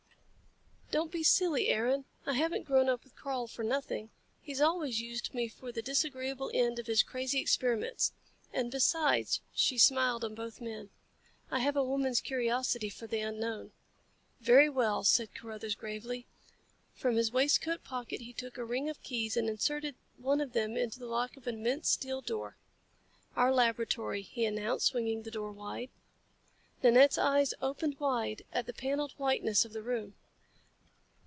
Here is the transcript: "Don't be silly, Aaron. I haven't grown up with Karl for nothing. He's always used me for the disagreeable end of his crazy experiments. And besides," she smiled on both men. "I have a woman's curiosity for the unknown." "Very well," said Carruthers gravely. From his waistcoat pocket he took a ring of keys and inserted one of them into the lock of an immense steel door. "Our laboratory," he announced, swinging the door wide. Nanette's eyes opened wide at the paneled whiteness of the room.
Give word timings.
"Don't 0.93 1.09
be 1.09 1.23
silly, 1.23 1.69
Aaron. 1.69 2.03
I 2.25 2.33
haven't 2.33 2.65
grown 2.65 2.89
up 2.89 3.05
with 3.05 3.15
Karl 3.15 3.47
for 3.47 3.63
nothing. 3.63 4.09
He's 4.41 4.59
always 4.59 4.99
used 4.99 5.33
me 5.33 5.47
for 5.47 5.71
the 5.71 5.81
disagreeable 5.81 6.51
end 6.53 6.79
of 6.79 6.87
his 6.87 7.01
crazy 7.01 7.39
experiments. 7.39 8.11
And 8.51 8.69
besides," 8.69 9.39
she 9.53 9.77
smiled 9.77 10.25
on 10.25 10.35
both 10.35 10.59
men. 10.59 10.89
"I 11.49 11.59
have 11.59 11.77
a 11.77 11.83
woman's 11.83 12.19
curiosity 12.19 12.89
for 12.89 13.07
the 13.07 13.21
unknown." 13.21 13.71
"Very 14.41 14.67
well," 14.69 15.05
said 15.05 15.33
Carruthers 15.33 15.75
gravely. 15.75 16.25
From 16.93 17.15
his 17.15 17.31
waistcoat 17.31 17.85
pocket 17.85 18.19
he 18.19 18.33
took 18.33 18.57
a 18.57 18.65
ring 18.65 18.89
of 18.89 19.01
keys 19.01 19.37
and 19.37 19.47
inserted 19.47 19.95
one 20.17 20.41
of 20.41 20.51
them 20.51 20.75
into 20.75 20.99
the 20.99 21.07
lock 21.07 21.37
of 21.37 21.47
an 21.47 21.55
immense 21.55 21.87
steel 21.87 22.19
door. 22.19 22.57
"Our 23.37 23.53
laboratory," 23.53 24.23
he 24.23 24.43
announced, 24.43 24.87
swinging 24.87 25.23
the 25.23 25.31
door 25.31 25.53
wide. 25.53 25.89
Nanette's 26.83 27.17
eyes 27.17 27.53
opened 27.61 27.97
wide 27.97 28.43
at 28.51 28.65
the 28.65 28.73
paneled 28.73 29.13
whiteness 29.13 29.63
of 29.63 29.71
the 29.71 29.81
room. 29.81 30.15